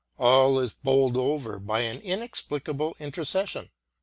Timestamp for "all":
0.17-0.57